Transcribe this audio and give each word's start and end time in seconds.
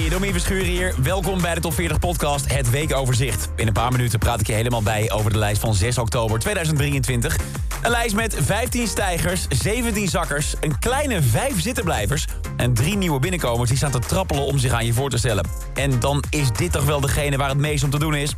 Hey, 0.00 0.08
Domien 0.08 0.32
Verschuren 0.32 0.66
hier. 0.66 0.94
Welkom 1.02 1.40
bij 1.40 1.54
de 1.54 1.60
Top 1.60 1.74
40 1.74 1.98
podcast, 1.98 2.54
het 2.54 2.70
weekoverzicht. 2.70 3.48
In 3.56 3.66
een 3.66 3.72
paar 3.72 3.92
minuten 3.92 4.18
praat 4.18 4.40
ik 4.40 4.46
je 4.46 4.52
helemaal 4.52 4.82
bij 4.82 5.10
over 5.10 5.32
de 5.32 5.38
lijst 5.38 5.60
van 5.60 5.74
6 5.74 5.98
oktober 5.98 6.38
2023. 6.38 7.36
Een 7.82 7.90
lijst 7.90 8.14
met 8.14 8.36
15 8.40 8.86
stijgers, 8.86 9.46
17 9.48 10.08
zakkers, 10.08 10.54
een 10.60 10.78
kleine 10.78 11.22
5 11.22 11.60
zittenblijvers... 11.60 12.24
en 12.56 12.74
drie 12.74 12.96
nieuwe 12.96 13.18
binnenkomers 13.18 13.68
die 13.68 13.78
staan 13.78 13.90
te 13.90 13.98
trappelen 13.98 14.44
om 14.44 14.58
zich 14.58 14.72
aan 14.72 14.86
je 14.86 14.92
voor 14.92 15.10
te 15.10 15.18
stellen. 15.18 15.48
En 15.74 16.00
dan 16.00 16.24
is 16.30 16.50
dit 16.52 16.72
toch 16.72 16.84
wel 16.84 17.00
degene 17.00 17.36
waar 17.36 17.48
het 17.48 17.58
meest 17.58 17.84
om 17.84 17.90
te 17.90 17.98
doen 17.98 18.14
is. 18.14 18.34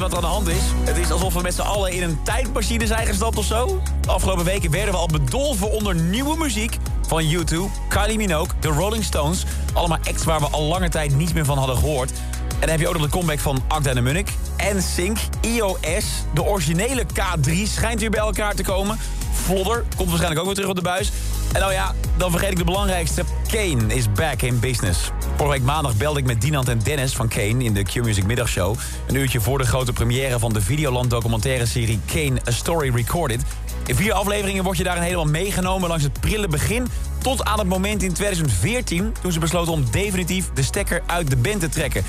Wat 0.00 0.10
er 0.10 0.16
aan 0.16 0.22
de 0.22 0.28
hand 0.28 0.48
is. 0.48 0.62
Het 0.84 0.96
is 0.96 1.10
alsof 1.10 1.34
we 1.34 1.40
met 1.40 1.54
z'n 1.54 1.60
allen 1.60 1.92
in 1.92 2.02
een 2.02 2.22
tijdmachine 2.22 2.86
zijn 2.86 3.06
gestapt 3.06 3.36
of 3.36 3.44
zo. 3.44 3.80
De 4.00 4.10
afgelopen 4.10 4.44
weken 4.44 4.70
werden 4.70 4.92
we 4.94 5.00
al 5.00 5.06
bedolven 5.06 5.70
onder 5.70 5.94
nieuwe 5.94 6.36
muziek 6.36 6.76
van 7.06 7.24
U2, 7.24 7.56
Kylie 7.88 8.16
Minogue, 8.16 8.58
The 8.58 8.68
Rolling 8.68 9.04
Stones. 9.04 9.44
Allemaal 9.72 9.98
acts 9.98 10.24
waar 10.24 10.40
we 10.40 10.46
al 10.46 10.62
lange 10.62 10.88
tijd 10.88 11.16
niets 11.16 11.32
meer 11.32 11.44
van 11.44 11.58
hadden 11.58 11.76
gehoord. 11.76 12.10
En 12.10 12.60
dan 12.60 12.68
heb 12.68 12.80
je 12.80 12.88
ook 12.88 12.94
nog 12.94 13.02
de 13.02 13.10
comeback 13.10 13.38
van 13.38 13.62
Agda 13.68 13.90
en 13.90 14.02
Munnik. 14.02 14.28
En 14.56 14.82
Sync, 14.82 15.18
iOS, 15.40 16.04
de 16.34 16.42
originele 16.42 17.04
K3 17.04 17.52
schijnt 17.64 18.00
weer 18.00 18.10
bij 18.10 18.20
elkaar 18.20 18.54
te 18.54 18.62
komen. 18.62 18.98
Vlodder 19.32 19.84
komt 19.96 20.08
waarschijnlijk 20.08 20.40
ook 20.40 20.46
weer 20.46 20.54
terug 20.54 20.70
op 20.70 20.76
de 20.76 20.82
buis. 20.82 21.12
En 21.52 21.60
nou 21.60 21.72
ja, 21.72 21.94
dan 22.16 22.30
vergeet 22.30 22.50
ik 22.50 22.56
de 22.56 22.64
belangrijkste. 22.64 23.24
Kane 23.50 23.94
is 23.94 24.12
back 24.12 24.42
in 24.42 24.60
business. 24.60 25.10
Vorige 25.40 25.58
week 25.58 25.68
maandag 25.68 25.96
belde 25.96 26.18
ik 26.18 26.26
met 26.26 26.40
Dinant 26.40 26.68
en 26.68 26.78
Dennis 26.78 27.14
van 27.14 27.28
Kane... 27.28 27.64
in 27.64 27.72
de 27.72 27.82
Q-Music 27.82 28.24
middagshow. 28.24 28.76
Een 29.06 29.14
uurtje 29.14 29.40
voor 29.40 29.58
de 29.58 29.64
grote 29.64 29.92
première 29.92 30.38
van 30.38 30.52
de 30.52 30.60
Videoland 30.60 31.10
documentaire 31.10 31.66
serie 31.66 32.00
Kane 32.06 32.40
A 32.48 32.50
Story 32.50 32.94
Recorded. 32.94 33.42
In 33.86 33.94
vier 33.94 34.12
afleveringen 34.12 34.64
word 34.64 34.76
je 34.76 34.84
daarin 34.84 35.02
helemaal 35.02 35.24
meegenomen 35.24 35.88
langs 35.88 36.04
het 36.04 36.20
prille 36.20 36.48
begin... 36.48 36.86
tot 37.18 37.44
aan 37.44 37.58
het 37.58 37.68
moment 37.68 38.02
in 38.02 38.12
2014 38.12 39.14
toen 39.22 39.32
ze 39.32 39.38
besloten 39.38 39.72
om 39.72 39.84
definitief 39.90 40.50
de 40.54 40.62
stekker 40.62 41.02
uit 41.06 41.30
de 41.30 41.36
band 41.36 41.60
te 41.60 41.68
trekken. 41.68 42.04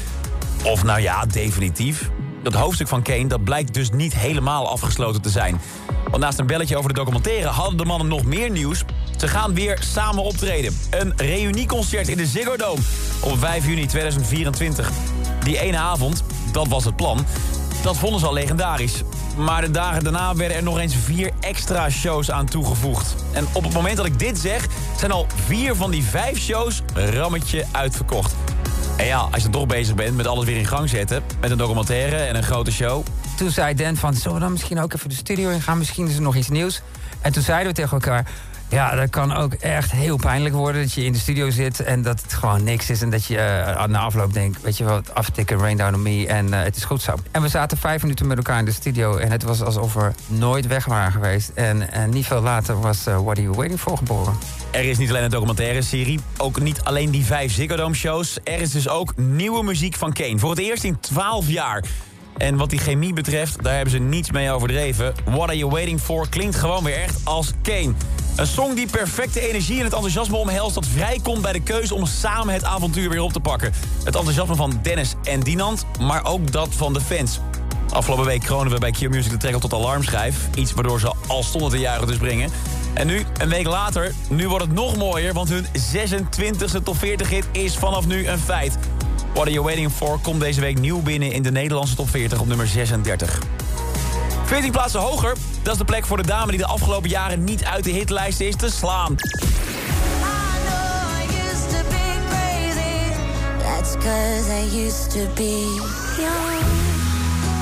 Of 0.64 0.84
nou 0.84 1.02
ja, 1.02 1.26
definitief. 1.26 2.10
Dat 2.44 2.54
hoofdstuk 2.54 2.88
van 2.88 3.02
Kane 3.02 3.28
dat 3.28 3.44
blijkt 3.44 3.74
dus 3.74 3.90
niet 3.90 4.14
helemaal 4.16 4.70
afgesloten 4.70 5.22
te 5.22 5.30
zijn. 5.30 5.62
Want 6.10 6.24
naast 6.24 6.40
een 6.40 6.48
belletje 6.48 6.78
over 6.78 6.94
de 6.94 7.00
documentaire 7.00 7.48
hadden 7.48 7.78
de 7.78 7.86
mannen 7.86 8.08
nog 8.08 8.24
meer 8.24 8.50
nieuws. 8.50 8.84
Ze 9.22 9.28
gaan 9.28 9.54
weer 9.54 9.78
samen 9.82 10.24
optreden. 10.24 10.78
Een 10.90 11.14
reunieconcert 11.16 12.08
in 12.08 12.18
de 12.18 12.26
Ziggo 12.26 12.58
Dome 12.58 12.82
op 13.20 13.40
5 13.40 13.66
juni 13.66 13.86
2024. 13.86 14.92
Die 15.44 15.60
ene 15.60 15.78
avond, 15.78 16.24
dat 16.52 16.68
was 16.68 16.86
het 16.86 16.96
plan, 16.96 17.26
dat 17.84 17.98
vonden 17.98 18.20
ze 18.20 18.26
al 18.26 18.34
legendarisch. 18.34 19.02
Maar 19.38 19.62
de 19.62 19.72
dagen 19.72 20.04
daarna 20.04 20.36
werden 20.36 20.58
er 20.58 20.64
nog 20.64 20.80
eens 20.80 20.96
vier 20.96 21.32
extra 21.40 21.90
shows 21.90 22.32
aan 22.32 22.46
toegevoegd. 22.46 23.16
En 23.32 23.48
op 23.54 23.64
het 23.64 23.74
moment 23.74 23.98
dat 23.98 24.06
ik 24.06 24.20
dit 24.20 24.40
zeg, 24.40 24.68
zijn 24.98 25.12
al 25.12 25.28
vier 25.46 25.76
van 25.76 25.92
die 25.92 26.04
vijf 26.04 26.38
shows 26.38 26.82
rammetje 26.94 27.66
uitverkocht. 27.72 28.36
En 28.98 29.06
ja, 29.06 29.28
als 29.32 29.44
je 29.44 29.50
toch 29.50 29.68
bezig 29.68 29.96
bent 29.96 30.16
met 30.16 30.28
alles 30.28 30.46
weer 30.46 30.58
in 30.58 30.66
gang 30.66 30.90
zetten... 30.90 31.24
met 31.42 31.52
een 31.52 31.58
documentaire 31.58 32.18
en 32.18 32.36
een 32.36 32.44
grote 32.44 32.72
show... 32.72 33.06
Toen 33.38 33.50
zei 33.50 33.74
Dan 33.74 33.96
van, 33.96 34.14
zullen 34.14 34.34
we 34.34 34.44
dan 34.44 34.52
misschien 34.52 34.80
ook 34.80 34.94
even 34.94 35.10
de 35.10 35.16
studio 35.16 35.50
in 35.50 35.62
gaan? 35.62 35.78
Misschien 35.78 36.08
is 36.08 36.16
er 36.16 36.22
nog 36.22 36.36
iets 36.36 36.50
nieuws. 36.50 36.82
En 37.22 37.32
toen 37.32 37.44
zeiden 37.44 37.68
we 37.68 37.74
tegen 37.74 37.92
elkaar... 37.92 38.26
Ja, 38.72 38.96
dat 38.96 39.10
kan 39.10 39.36
ook 39.36 39.54
echt 39.54 39.92
heel 39.92 40.18
pijnlijk 40.18 40.56
worden 40.56 40.82
dat 40.82 40.94
je 40.94 41.04
in 41.04 41.12
de 41.12 41.20
studio 41.20 41.50
zit 41.50 41.80
en 41.80 42.02
dat 42.02 42.22
het 42.22 42.34
gewoon 42.34 42.64
niks 42.64 42.90
is. 42.90 43.02
En 43.02 43.10
dat 43.10 43.26
je 43.26 43.36
uh, 43.36 43.76
aan 43.76 43.92
de 43.92 43.98
afloop 43.98 44.34
denkt, 44.34 44.62
weet 44.62 44.78
je 44.78 44.84
wat, 44.84 45.16
aftikken, 45.16 45.58
rain 45.58 45.78
down 45.78 45.94
on 45.94 46.02
me 46.02 46.28
en 46.28 46.48
uh, 46.48 46.64
het 46.64 46.76
is 46.76 46.84
goed 46.84 47.02
zo. 47.02 47.16
En 47.32 47.42
we 47.42 47.48
zaten 47.48 47.78
vijf 47.78 48.02
minuten 48.02 48.28
met 48.28 48.38
elkaar 48.38 48.60
in 48.60 48.66
de 48.66 48.72
studio 48.72 49.18
en 49.18 49.32
het 49.32 49.44
was 49.44 49.62
alsof 49.62 49.94
we 49.94 50.12
nooit 50.28 50.68
weg 50.68 50.86
waren 50.86 51.12
geweest. 51.12 51.52
En, 51.54 51.90
niet 52.10 52.26
veel 52.26 52.42
later 52.42 52.82
was 52.82 53.08
uh, 53.08 53.14
What 53.14 53.38
Are 53.38 53.42
You 53.42 53.56
Waiting 53.56 53.80
For 53.80 53.98
geboren. 53.98 54.34
Er 54.72 54.84
is 54.84 54.98
niet 54.98 55.10
alleen 55.10 55.24
een 55.24 55.30
documentaire 55.30 55.82
serie, 55.82 56.20
ook 56.38 56.60
niet 56.60 56.82
alleen 56.84 57.12
die 57.12 57.26
vijf 57.26 57.54
Ziggo 57.54 57.76
Dome 57.76 57.96
shows. 57.96 58.38
Er 58.44 58.62
is 58.62 58.72
dus 58.72 58.90
ook 58.90 59.18
nieuwe 59.18 59.64
muziek 59.64 59.96
van 59.96 60.14
Kane. 60.14 60.40
Voor 60.40 60.50
het 60.50 60.60
eerst 60.60 60.84
in 60.84 61.00
12 61.00 61.48
jaar. 61.48 61.84
En 62.38 62.56
wat 62.56 62.70
die 62.70 62.80
chemie 62.80 63.14
betreft, 63.14 63.64
daar 63.64 63.74
hebben 63.74 63.92
ze 63.92 64.00
niets 64.00 64.32
mee 64.32 64.52
overdreven. 64.52 65.14
What 65.26 65.48
Are 65.48 65.58
You 65.58 65.72
Waiting 65.72 66.00
For 66.00 66.30
klinkt 66.30 66.56
gewoon 66.56 66.84
weer 66.84 67.02
echt 67.02 67.22
als 67.24 67.52
Kane. 67.62 67.94
Een 68.36 68.48
song 68.48 68.76
die 68.76 68.88
perfecte 68.88 69.50
energie 69.50 69.78
en 69.78 69.84
het 69.84 69.94
enthousiasme 69.94 70.38
omhelst... 70.38 70.76
dat 70.76 70.86
vrijkomt 70.88 71.42
bij 71.42 71.52
de 71.52 71.62
keuze 71.62 71.96
om 71.96 72.06
samen 72.06 72.54
het 72.54 72.64
avontuur 72.64 73.10
weer 73.10 73.22
op 73.22 73.34
te 73.34 73.40
pakken. 73.40 73.74
Het 74.04 74.16
enthousiasme 74.16 74.56
van 74.56 74.80
Dennis 74.82 75.14
en 75.24 75.40
Dinant, 75.40 75.86
maar 76.00 76.26
ook 76.26 76.52
dat 76.52 76.70
van 76.72 76.94
de 76.94 77.02
fans. 77.02 77.40
Afgelopen 77.90 78.26
week 78.26 78.42
kronen 78.42 78.74
we 78.74 78.80
bij 78.80 78.92
Q-Music 78.92 79.32
de 79.32 79.38
trekker 79.38 79.62
tot 79.62 79.74
alarmschijf. 79.74 80.48
Iets 80.56 80.72
waardoor 80.72 81.00
ze 81.00 81.14
al 81.28 81.44
stonden 81.44 81.70
te 81.70 81.80
juichen 81.80 82.08
dus 82.08 82.18
brengen. 82.18 82.50
En 82.94 83.08
nu, 83.08 83.26
een 83.38 83.50
week 83.50 83.68
later, 83.68 84.14
nu 84.30 84.48
wordt 84.48 84.66
het 84.66 84.74
nog 84.74 84.98
mooier... 84.98 85.34
want 85.34 85.50
hun 85.50 85.66
26e 85.66 86.84
top 86.84 86.98
40 86.98 87.30
hit 87.30 87.46
is 87.52 87.76
vanaf 87.76 88.08
nu 88.08 88.28
een 88.28 88.40
feit. 88.40 88.78
What 89.34 89.44
Are 89.44 89.52
You 89.52 89.64
Waiting 89.64 89.92
For 89.92 90.20
komt 90.20 90.40
deze 90.40 90.62
week 90.62 90.80
nieuw 90.80 91.02
binnen 91.02 91.32
in 91.32 91.42
de 91.42 91.52
Nederlandse 91.52 91.96
top 91.96 92.10
40 92.10 92.40
op 92.40 92.48
nummer 92.48 92.68
36. 92.68 93.40
14 94.52 94.72
plaatsen 94.72 95.00
hoger, 95.00 95.36
dat 95.62 95.74
is 95.74 95.80
de 95.80 95.86
plek 95.86 96.06
voor 96.06 96.18
de 96.18 96.26
dame 96.26 96.52
die 96.52 96.60
de 96.60 96.66
afgelopen 96.66 97.10
jaren 97.10 97.44
niet 97.44 97.66
uit 97.66 97.84
de 97.84 97.90
hitlijst 97.90 98.40
is 98.40 98.56
te 98.56 98.70
slaan. 98.70 99.16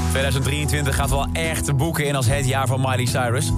2023 0.10 0.96
gaat 0.96 1.10
wel 1.10 1.28
echt 1.34 1.76
boeken 1.76 2.06
in 2.06 2.16
als 2.16 2.28
het 2.28 2.48
jaar 2.48 2.68
van 2.68 2.82
Miley 2.82 3.06
Cyrus. 3.06 3.52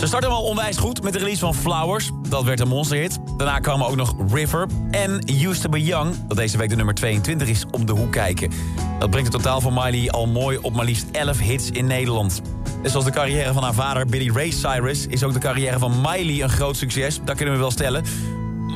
Ze 0.00 0.06
starten 0.06 0.30
wel 0.30 0.42
onwijs 0.42 0.76
goed 0.76 1.02
met 1.02 1.12
de 1.12 1.18
release 1.18 1.38
van 1.38 1.54
Flowers. 1.54 2.10
Dat 2.28 2.44
werd 2.44 2.60
een 2.60 2.68
monsterhit. 2.68 3.18
Daarna 3.36 3.58
kwamen 3.58 3.86
ook 3.86 3.96
nog 3.96 4.14
River 4.32 4.66
en 4.90 5.22
Used 5.26 5.60
to 5.62 5.68
be 5.68 5.82
Young... 5.82 6.14
dat 6.28 6.36
deze 6.36 6.58
week 6.58 6.68
de 6.68 6.76
nummer 6.76 6.94
22 6.94 7.48
is, 7.48 7.64
om 7.70 7.86
de 7.86 7.92
hoek 7.92 8.12
kijken. 8.12 8.50
Dat 8.98 9.10
brengt 9.10 9.32
het 9.32 9.42
totaal 9.42 9.60
van 9.60 9.74
Miley 9.74 10.10
al 10.10 10.26
mooi 10.26 10.58
op 10.62 10.74
maar 10.74 10.84
liefst 10.84 11.06
11 11.12 11.38
hits 11.38 11.70
in 11.70 11.86
Nederland. 11.86 12.42
Net 12.82 12.90
zoals 12.90 13.06
de 13.06 13.12
carrière 13.12 13.52
van 13.52 13.62
haar 13.62 13.74
vader 13.74 14.06
Billy 14.06 14.30
Ray 14.34 14.50
Cyrus... 14.50 15.06
is 15.06 15.24
ook 15.24 15.32
de 15.32 15.38
carrière 15.38 15.78
van 15.78 16.00
Miley 16.00 16.42
een 16.42 16.50
groot 16.50 16.76
succes. 16.76 17.20
Dat 17.24 17.36
kunnen 17.36 17.54
we 17.54 17.60
wel 17.60 17.70
stellen. 17.70 18.04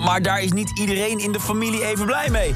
Maar 0.05 0.23
daar 0.23 0.43
is 0.43 0.53
niet 0.53 0.79
iedereen 0.79 1.19
in 1.19 1.33
de 1.33 1.41
familie 1.41 1.87
even 1.87 2.07
blij 2.07 2.31
mee. 2.31 2.55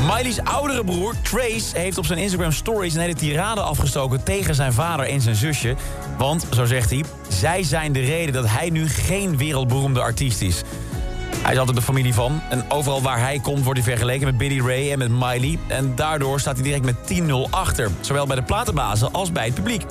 Miley's 0.00 0.38
oudere 0.44 0.84
broer, 0.84 1.14
Trace, 1.22 1.78
heeft 1.78 1.98
op 1.98 2.06
zijn 2.06 2.18
Instagram 2.18 2.52
stories 2.52 2.94
een 2.94 3.00
hele 3.00 3.14
tirade 3.14 3.60
afgestoken 3.60 4.22
tegen 4.22 4.54
zijn 4.54 4.72
vader 4.72 5.06
en 5.06 5.20
zijn 5.20 5.34
zusje. 5.34 5.74
Want, 6.18 6.46
zo 6.52 6.64
zegt 6.64 6.90
hij, 6.90 7.04
zij 7.28 7.62
zijn 7.62 7.92
de 7.92 8.00
reden 8.00 8.32
dat 8.32 8.44
hij 8.48 8.70
nu 8.70 8.88
geen 8.88 9.36
wereldberoemde 9.36 10.00
artiest 10.00 10.40
is. 10.40 10.62
Hij 11.42 11.52
is 11.52 11.58
altijd 11.58 11.76
de 11.76 11.82
familie 11.82 12.14
van. 12.14 12.40
En 12.50 12.64
overal 12.70 13.02
waar 13.02 13.20
hij 13.20 13.38
komt 13.38 13.64
wordt 13.64 13.80
hij 13.80 13.88
vergeleken 13.88 14.26
met 14.26 14.38
Billy 14.38 14.60
Ray 14.60 14.92
en 14.92 14.98
met 14.98 15.10
Miley. 15.10 15.58
En 15.66 15.92
daardoor 15.94 16.40
staat 16.40 16.54
hij 16.54 16.64
direct 16.64 16.84
met 16.84 16.96
10-0 17.22 17.50
achter. 17.50 17.90
Zowel 18.00 18.26
bij 18.26 18.36
de 18.36 18.42
platenbazen 18.42 19.12
als 19.12 19.32
bij 19.32 19.44
het 19.44 19.54
publiek. 19.54 19.84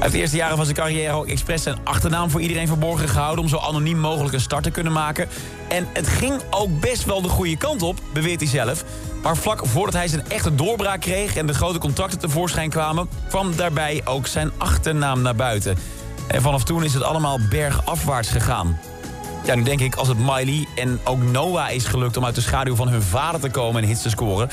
Heeft 0.00 0.12
de 0.12 0.18
eerste 0.18 0.36
jaren 0.36 0.56
van 0.56 0.64
zijn 0.64 0.76
carrière 0.76 1.12
ook 1.12 1.26
expres 1.26 1.62
zijn 1.62 1.78
achternaam 1.84 2.30
voor 2.30 2.40
iedereen 2.40 2.66
verborgen 2.66 3.08
gehouden... 3.08 3.44
om 3.44 3.50
zo 3.50 3.58
anoniem 3.58 3.98
mogelijk 3.98 4.34
een 4.34 4.40
start 4.40 4.62
te 4.62 4.70
kunnen 4.70 4.92
maken. 4.92 5.28
En 5.68 5.86
het 5.92 6.08
ging 6.08 6.40
ook 6.50 6.80
best 6.80 7.04
wel 7.04 7.22
de 7.22 7.28
goede 7.28 7.56
kant 7.56 7.82
op, 7.82 8.00
beweert 8.12 8.40
hij 8.40 8.48
zelf. 8.48 8.84
Maar 9.22 9.36
vlak 9.36 9.66
voordat 9.66 9.94
hij 9.94 10.08
zijn 10.08 10.28
echte 10.28 10.54
doorbraak 10.54 11.00
kreeg... 11.00 11.36
en 11.36 11.46
de 11.46 11.54
grote 11.54 11.78
contracten 11.78 12.18
tevoorschijn 12.18 12.70
kwamen... 12.70 13.08
kwam 13.28 13.56
daarbij 13.56 14.00
ook 14.04 14.26
zijn 14.26 14.50
achternaam 14.58 15.22
naar 15.22 15.34
buiten. 15.34 15.76
En 16.26 16.42
vanaf 16.42 16.64
toen 16.64 16.84
is 16.84 16.94
het 16.94 17.02
allemaal 17.02 17.38
bergafwaarts 17.50 18.28
gegaan. 18.28 18.80
Ja, 19.44 19.54
nu 19.54 19.62
denk 19.62 19.80
ik, 19.80 19.94
als 19.94 20.08
het 20.08 20.18
Miley 20.18 20.66
en 20.76 21.00
ook 21.04 21.22
Noah 21.22 21.70
is 21.70 21.84
gelukt... 21.84 22.16
om 22.16 22.24
uit 22.24 22.34
de 22.34 22.40
schaduw 22.40 22.74
van 22.74 22.88
hun 22.88 23.02
vader 23.02 23.40
te 23.40 23.50
komen 23.50 23.82
en 23.82 23.88
hits 23.88 24.02
te 24.02 24.10
scoren... 24.10 24.48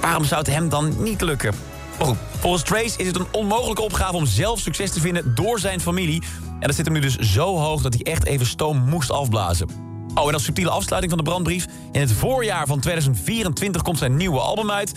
waarom 0.00 0.24
zou 0.24 0.40
het 0.40 0.50
hem 0.50 0.68
dan 0.68 1.02
niet 1.02 1.20
lukken? 1.20 1.54
Volgens 2.38 2.62
Trace 2.62 2.98
is 2.98 3.06
het 3.06 3.16
een 3.16 3.26
onmogelijke 3.30 3.82
opgave 3.82 4.16
om 4.16 4.26
zelf 4.26 4.58
succes 4.60 4.90
te 4.90 5.00
vinden 5.00 5.34
door 5.34 5.58
zijn 5.58 5.80
familie. 5.80 6.22
En 6.60 6.66
dat 6.66 6.74
zit 6.74 6.84
hem 6.84 6.94
nu 6.94 7.00
dus 7.00 7.16
zo 7.16 7.56
hoog 7.56 7.82
dat 7.82 7.94
hij 7.94 8.12
echt 8.12 8.24
even 8.24 8.46
stoom 8.46 8.78
moest 8.78 9.10
afblazen. 9.10 9.83
Oh, 10.14 10.28
en 10.28 10.34
als 10.34 10.44
subtiele 10.44 10.70
afsluiting 10.70 11.12
van 11.12 11.24
de 11.24 11.30
brandbrief... 11.30 11.66
in 11.92 12.00
het 12.00 12.12
voorjaar 12.12 12.66
van 12.66 12.80
2024 12.80 13.82
komt 13.82 13.98
zijn 13.98 14.16
nieuwe 14.16 14.40
album 14.40 14.70
uit. 14.70 14.92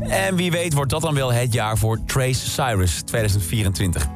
En 0.00 0.36
wie 0.36 0.50
weet 0.50 0.74
wordt 0.74 0.90
dat 0.90 1.02
dan 1.02 1.14
wel 1.14 1.32
het 1.32 1.52
jaar 1.52 1.78
voor 1.78 1.98
Trace 2.06 2.50
Cyrus 2.50 3.02
2024. 3.04 4.06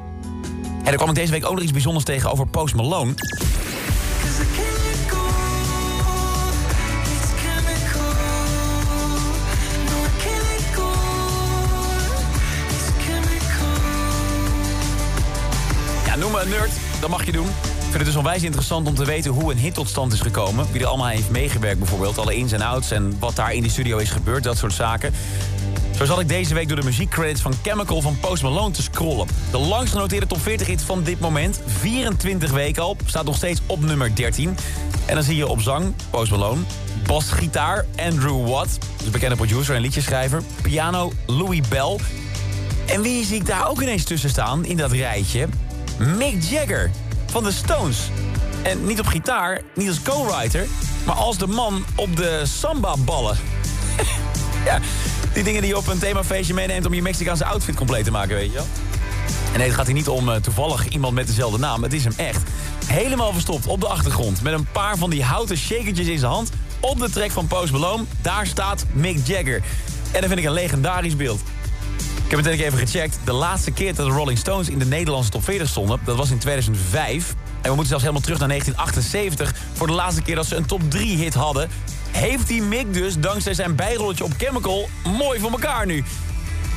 En 0.85 0.93
er 0.93 0.97
kwam 0.97 1.09
ik 1.09 1.15
deze 1.15 1.33
week 1.33 1.47
ook 1.47 1.55
nog 1.55 1.63
iets 1.63 1.73
bijzonders 1.73 2.05
tegen 2.05 2.31
over 2.31 2.47
Post 2.47 2.75
Malone. 2.75 3.15
Een 16.43 16.49
nerd, 16.49 16.71
dat 17.01 17.11
mag 17.11 17.25
je 17.25 17.33
doen. 17.33 17.47
Ik 17.47 17.95
vind 17.95 17.97
het 17.97 18.05
dus 18.05 18.17
onwijs 18.17 18.43
interessant 18.43 18.87
om 18.87 18.95
te 18.95 19.05
weten 19.05 19.31
hoe 19.31 19.53
een 19.53 19.59
hit 19.59 19.75
tot 19.75 19.89
stand 19.89 20.13
is 20.13 20.21
gekomen. 20.21 20.67
Wie 20.73 20.81
er 20.81 20.87
allemaal 20.87 21.07
heeft 21.07 21.31
meegewerkt 21.31 21.79
bijvoorbeeld. 21.79 22.19
Alle 22.19 22.35
ins 22.35 22.53
en 22.53 22.61
outs 22.61 22.91
en 22.91 23.17
wat 23.19 23.37
daar 23.37 23.53
in 23.53 23.63
die 23.63 23.71
studio 23.71 23.99
is 23.99 24.11
gebeurd. 24.11 24.43
Dat 24.43 24.57
soort 24.57 24.73
zaken. 24.73 25.13
Zo 25.97 26.05
zat 26.05 26.21
ik 26.21 26.29
deze 26.29 26.55
week 26.55 26.69
door 26.69 26.77
de 26.77 26.85
muziekcredits 26.85 27.41
van 27.41 27.55
Chemical 27.63 28.01
van 28.01 28.19
Post 28.21 28.43
Malone 28.43 28.71
te 28.71 28.83
scrollen. 28.83 29.27
De 29.51 29.59
langst 29.59 29.93
genoteerde 29.93 30.27
top 30.27 30.41
40 30.41 30.67
hit 30.67 30.83
van 30.83 31.03
dit 31.03 31.21
moment. 31.21 31.61
24 31.67 32.51
weken 32.51 32.83
al. 32.83 32.97
Staat 33.05 33.25
nog 33.25 33.37
steeds 33.37 33.61
op 33.67 33.81
nummer 33.81 34.15
13. 34.15 34.57
En 35.07 35.15
dan 35.15 35.25
zie 35.25 35.37
je 35.37 35.47
op 35.47 35.61
zang 35.61 35.95
Post 36.11 36.31
Malone. 36.31 36.61
Basgitaar 37.07 37.87
Andrew 37.97 38.49
Watt. 38.49 38.79
De 39.05 39.11
bekende 39.11 39.37
producer 39.37 39.75
en 39.75 39.81
liedjeschrijver. 39.81 40.43
Piano 40.63 41.13
Louis 41.27 41.61
Bell. 41.69 41.97
En 42.87 43.03
wie 43.03 43.25
zie 43.25 43.37
ik 43.37 43.47
daar 43.47 43.69
ook 43.69 43.83
ineens 43.83 44.05
tussen 44.05 44.31
staan 44.31 44.65
in 44.65 44.77
dat 44.77 44.93
rijtje? 44.93 45.49
Mick 45.99 46.43
Jagger 46.43 46.91
van 47.27 47.43
de 47.45 47.53
Stones. 47.53 48.11
En 48.63 48.87
niet 48.87 49.01
op 49.01 49.07
gitaar, 49.07 49.61
niet 49.75 49.89
als 49.89 50.03
co-writer... 50.03 50.67
maar 51.07 51.15
als 51.15 51.39
de 51.39 51.47
man 51.47 51.85
op 51.95 52.17
de 52.17 52.43
samba-ballen. 52.47 53.37
ja, 54.65 54.81
die 55.33 55.43
dingen 55.43 55.61
die 55.61 55.71
je 55.71 55.77
op 55.77 55.87
een 55.87 55.99
themafeestje 55.99 56.55
meeneemt... 56.55 56.87
om 56.87 56.95
je 56.95 57.03
Mexicaanse 57.03 57.45
outfit 57.45 57.75
compleet 57.75 58.05
te 58.05 58.11
maken, 58.11 58.37
weet 58.37 58.51
je 58.51 58.55
wel? 58.55 58.67
En 59.53 59.59
nee, 59.59 59.67
het 59.67 59.77
gaat 59.77 59.87
hier 59.87 59.95
niet 59.95 60.09
om 60.09 60.29
uh, 60.29 60.35
toevallig 60.35 60.89
iemand 60.89 61.15
met 61.15 61.27
dezelfde 61.27 61.59
naam. 61.59 61.83
Het 61.83 61.93
is 61.93 62.05
hem 62.05 62.13
echt. 62.17 62.43
Helemaal 62.87 63.33
verstopt 63.33 63.67
op 63.67 63.81
de 63.81 63.89
achtergrond. 63.89 64.43
Met 64.43 64.53
een 64.53 64.67
paar 64.73 64.97
van 64.97 65.11
die 65.11 65.25
houten 65.25 65.57
shakertjes 65.57 66.07
in 66.07 66.19
zijn 66.19 66.33
hand. 66.33 66.51
Op 66.81 66.99
de 66.99 67.11
trek 67.11 67.31
van 67.31 67.47
Post 67.47 67.73
Malone. 67.73 68.05
Daar 68.23 68.47
staat 68.47 68.85
Mick 68.93 69.27
Jagger. 69.27 69.63
En 70.13 70.21
dat 70.21 70.27
vind 70.27 70.39
ik 70.39 70.45
een 70.45 70.53
legendarisch 70.53 71.17
beeld. 71.17 71.41
Ik 72.29 72.37
heb 72.37 72.45
het 72.45 72.61
even 72.61 72.79
gecheckt. 72.79 73.19
De 73.25 73.33
laatste 73.33 73.71
keer 73.71 73.95
dat 73.95 74.07
de 74.07 74.13
Rolling 74.13 74.39
Stones 74.39 74.69
in 74.69 74.79
de 74.79 74.85
Nederlandse 74.85 75.31
top 75.31 75.45
40 75.45 75.69
stonden... 75.69 76.01
dat 76.05 76.17
was 76.17 76.31
in 76.31 76.39
2005. 76.39 77.35
En 77.55 77.63
we 77.63 77.69
moeten 77.69 77.87
zelfs 77.87 78.03
helemaal 78.03 78.23
terug 78.23 78.39
naar 78.39 78.49
1978... 78.49 79.55
voor 79.73 79.87
de 79.87 79.93
laatste 79.93 80.23
keer 80.23 80.35
dat 80.35 80.47
ze 80.47 80.57
een 80.57 80.67
top 80.67 80.91
3 80.91 81.17
hit 81.17 81.35
hadden. 81.35 81.69
Heeft 82.11 82.47
die 82.47 82.63
Mick 82.63 82.95
dus, 82.95 83.19
dankzij 83.19 83.55
zijn 83.55 83.75
bijrolletje 83.75 84.25
op 84.25 84.33
Chemical... 84.39 84.89
mooi 85.19 85.41
voor 85.41 85.51
elkaar 85.51 85.87
nu. 85.87 86.05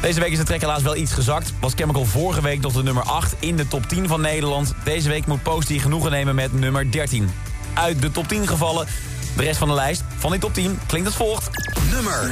Deze 0.01 0.19
week 0.19 0.31
is 0.31 0.37
de 0.37 0.43
trek 0.43 0.61
helaas 0.61 0.81
wel 0.81 0.95
iets 0.95 1.11
gezakt. 1.11 1.53
Was 1.59 1.73
Chemical 1.75 2.05
vorige 2.05 2.41
week 2.41 2.61
nog 2.61 2.73
de 2.73 2.83
nummer 2.83 3.03
8 3.03 3.35
in 3.39 3.55
de 3.55 3.67
top 3.67 3.85
10 3.85 4.07
van 4.07 4.21
Nederland. 4.21 4.73
Deze 4.83 5.09
week 5.09 5.25
moet 5.25 5.43
Posty 5.43 5.79
genoegen 5.79 6.11
nemen 6.11 6.35
met 6.35 6.53
nummer 6.53 6.91
13. 6.91 7.29
Uit 7.73 8.01
de 8.01 8.11
top 8.11 8.27
10 8.27 8.47
gevallen. 8.47 8.87
De 9.35 9.43
rest 9.43 9.57
van 9.57 9.67
de 9.67 9.73
lijst 9.73 10.03
van 10.17 10.31
die 10.31 10.39
top 10.39 10.53
10 10.53 10.79
klinkt 10.87 11.07
als 11.07 11.15
volgt. 11.15 11.49
Nummer 11.91 12.31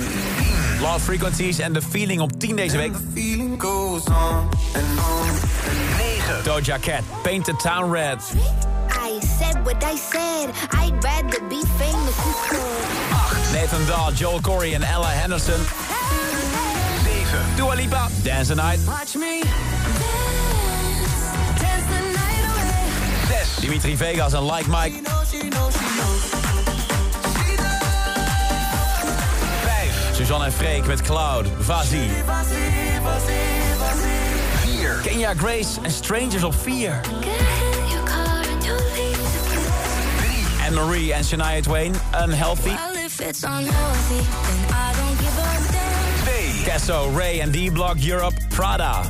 Lost 0.82 1.06
Frequencies 1.06 1.60
en 1.60 1.74
The 1.74 1.82
Feeling 1.82 2.22
op 2.22 2.40
10 2.40 2.56
deze 2.56 2.78
week. 2.78 2.94
9. 3.14 3.58
Doja 6.44 6.78
Cat, 6.82 7.02
Paint 7.22 7.46
the 7.46 7.56
Town 7.56 7.92
Red. 7.92 8.18
I 8.92 9.20
said 9.40 9.56
what 9.64 9.84
I 9.84 9.98
said. 10.12 10.50
I'd 10.72 11.04
rather 11.04 11.48
be 11.48 11.62
famous 11.78 12.16
instead. 12.26 13.52
Nathan 13.54 13.86
Dahl, 13.86 14.12
Joel 14.14 14.42
Corey 14.42 14.74
en 14.74 14.84
Ella 14.84 15.10
Henderson. 15.10 15.60
7. 17.30 17.56
Dua 17.56 17.76
Lipa, 17.76 18.08
Dance 18.24 18.48
the 18.48 18.56
Night. 18.56 18.80
Watch 18.86 19.16
me 19.16 19.42
dance 21.60 21.86
the 21.88 22.00
night 22.14 22.44
away. 22.52 23.44
6. 23.44 23.56
Dimitri 23.62 23.96
Vegas 23.96 24.34
en 24.34 24.44
Like 24.44 24.68
Mike. 24.70 25.02
5. 25.04 26.39
Suzanne 30.30 30.46
en 30.46 30.52
Freek 30.52 30.86
met 30.86 31.02
Cloud, 31.02 31.48
Vazie. 31.60 32.10
4. 34.62 35.00
Kenya 35.04 35.34
Grace 35.34 35.82
en 35.82 35.92
Strangers 35.92 36.44
op 36.44 36.54
4. 36.62 37.02
Get 37.04 37.16
in 37.16 37.90
your 37.90 38.04
car 38.04 38.44
and 38.52 38.64
you'll 38.64 38.76
leave 38.94 39.18
the 40.60 40.66
En 40.66 40.74
Marie 40.74 41.14
en 41.14 41.24
Shania 41.24 41.62
Twain, 41.62 41.96
Unhealthy. 42.24 42.76
2. 46.26 46.64
Kesso, 46.64 47.12
Ray 47.16 47.40
en 47.40 47.52
D-Block 47.52 47.98
Europe, 48.00 48.36
Prada. 48.50 49.02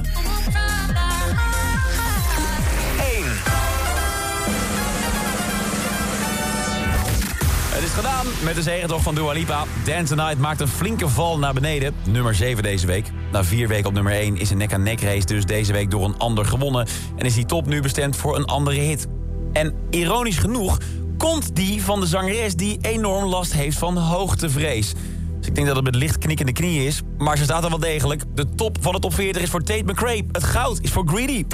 Gedaan 7.99 8.25
met 8.43 8.55
de 8.55 8.61
zegentocht 8.61 9.03
van 9.03 9.15
Dua 9.15 9.31
Lipa. 9.31 9.65
Dance 9.85 10.15
Night 10.15 10.37
maakt 10.37 10.59
een 10.59 10.67
flinke 10.67 11.09
val 11.09 11.39
naar 11.39 11.53
beneden. 11.53 11.95
Nummer 12.07 12.35
7 12.35 12.63
deze 12.63 12.87
week. 12.87 13.11
Na 13.31 13.43
vier 13.43 13.67
weken 13.67 13.87
op 13.87 13.93
nummer 13.93 14.13
1 14.13 14.37
is 14.37 14.49
een 14.49 14.57
nek-aan-nek 14.57 15.01
race 15.01 15.25
dus 15.25 15.45
deze 15.45 15.73
week 15.73 15.91
door 15.91 16.05
een 16.05 16.17
ander 16.17 16.45
gewonnen. 16.45 16.87
En 17.15 17.25
is 17.25 17.33
die 17.33 17.45
top 17.45 17.65
nu 17.65 17.81
bestemd 17.81 18.15
voor 18.15 18.35
een 18.35 18.45
andere 18.45 18.79
hit. 18.79 19.07
En 19.53 19.73
ironisch 19.89 20.37
genoeg 20.37 20.77
komt 21.17 21.55
die 21.55 21.83
van 21.83 21.99
de 21.99 22.05
zangeres 22.05 22.55
die 22.55 22.77
enorm 22.81 23.25
last 23.25 23.53
heeft 23.53 23.77
van 23.77 23.97
hoogtevrees. 23.97 24.93
Dus 25.37 25.47
ik 25.47 25.55
denk 25.55 25.67
dat 25.67 25.75
het 25.75 25.85
met 25.85 25.95
licht 25.95 26.17
knikkende 26.17 26.53
knieën 26.53 26.85
is. 26.85 27.01
Maar 27.17 27.37
ze 27.37 27.43
staat 27.43 27.63
er 27.63 27.69
wel 27.69 27.79
degelijk. 27.79 28.23
De 28.35 28.55
top 28.55 28.77
van 28.81 28.93
de 28.93 28.99
top 28.99 29.13
40 29.13 29.41
is 29.41 29.49
voor 29.49 29.63
Tate 29.63 29.83
McRae. 29.85 30.25
Het 30.31 30.43
goud 30.43 30.79
is 30.81 30.91
voor 30.91 31.07
Greedy. 31.07 31.45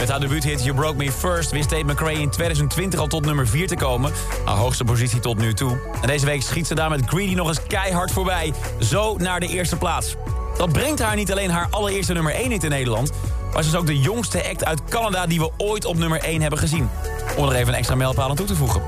Met 0.00 0.08
haar 0.08 0.20
debuuthit 0.20 0.64
You 0.64 0.74
Broke 0.74 0.96
Me 0.96 1.12
First 1.12 1.50
wist 1.50 1.68
Tate 1.68 1.84
McRae 1.84 2.20
in 2.20 2.30
2020 2.30 3.00
al 3.00 3.06
tot 3.06 3.24
nummer 3.24 3.48
4 3.48 3.66
te 3.66 3.76
komen. 3.76 4.12
Haar 4.44 4.56
hoogste 4.56 4.84
positie 4.84 5.20
tot 5.20 5.38
nu 5.38 5.54
toe. 5.54 5.78
En 6.00 6.08
deze 6.08 6.26
week 6.26 6.42
schiet 6.42 6.66
ze 6.66 6.74
daar 6.74 6.90
met 6.90 7.02
Greedy 7.06 7.34
nog 7.34 7.48
eens 7.48 7.62
keihard 7.66 8.10
voorbij. 8.10 8.52
Zo 8.78 9.16
naar 9.16 9.40
de 9.40 9.46
eerste 9.46 9.76
plaats. 9.76 10.14
Dat 10.56 10.72
brengt 10.72 11.02
haar 11.02 11.16
niet 11.16 11.32
alleen 11.32 11.50
haar 11.50 11.66
allereerste 11.70 12.12
nummer 12.12 12.34
1 12.34 12.50
hit 12.50 12.64
in 12.64 12.70
Nederland... 12.70 13.10
maar 13.52 13.62
ze 13.62 13.68
is 13.68 13.76
ook 13.76 13.86
de 13.86 13.98
jongste 13.98 14.48
act 14.48 14.64
uit 14.64 14.84
Canada 14.84 15.26
die 15.26 15.38
we 15.38 15.50
ooit 15.56 15.84
op 15.84 15.96
nummer 15.96 16.20
1 16.20 16.40
hebben 16.40 16.58
gezien. 16.58 16.90
Om 17.36 17.48
er 17.48 17.54
even 17.54 17.68
een 17.68 17.78
extra 17.78 17.94
mijlpaal 17.94 18.30
aan 18.30 18.36
toe 18.36 18.46
te 18.46 18.56
voegen. 18.56 18.82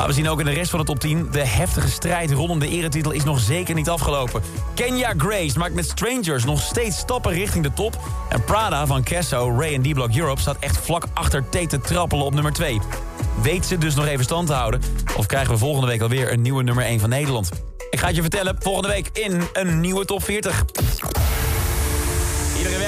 Maar 0.00 0.08
we 0.08 0.14
zien 0.14 0.28
ook 0.28 0.38
in 0.38 0.44
de 0.44 0.52
rest 0.52 0.70
van 0.70 0.78
de 0.78 0.84
top 0.84 1.00
10... 1.00 1.28
de 1.30 1.46
heftige 1.46 1.88
strijd 1.88 2.30
rondom 2.30 2.58
de 2.58 2.68
eretitel 2.68 3.10
is 3.10 3.24
nog 3.24 3.40
zeker 3.40 3.74
niet 3.74 3.88
afgelopen. 3.88 4.42
Kenya 4.74 5.14
Grace 5.16 5.58
maakt 5.58 5.74
met 5.74 5.84
Strangers 5.84 6.44
nog 6.44 6.60
steeds 6.60 6.98
stappen 6.98 7.32
richting 7.32 7.64
de 7.64 7.72
top. 7.72 7.98
En 8.28 8.44
Prada 8.44 8.86
van 8.86 9.02
Kesso, 9.02 9.54
Ray 9.58 9.74
en 9.74 9.82
D-Block 9.82 10.16
Europe... 10.16 10.40
staat 10.40 10.56
echt 10.60 10.76
vlak 10.76 11.04
achter 11.14 11.48
Tate 11.48 11.66
te 11.66 11.80
trappelen 11.80 12.24
op 12.24 12.34
nummer 12.34 12.52
2. 12.52 12.80
Weet 13.42 13.66
ze 13.66 13.78
dus 13.78 13.94
nog 13.94 14.06
even 14.06 14.24
stand 14.24 14.46
te 14.46 14.52
houden? 14.52 14.80
Of 15.16 15.26
krijgen 15.26 15.52
we 15.52 15.58
volgende 15.58 15.86
week 15.86 16.00
alweer 16.00 16.32
een 16.32 16.42
nieuwe 16.42 16.62
nummer 16.62 16.84
1 16.84 17.00
van 17.00 17.08
Nederland? 17.08 17.50
Ik 17.90 17.98
ga 17.98 18.06
het 18.06 18.16
je 18.16 18.22
vertellen, 18.22 18.56
volgende 18.58 18.88
week 18.88 19.10
in 19.12 19.42
een 19.52 19.80
nieuwe 19.80 20.04
top 20.04 20.24
40. 20.24 20.64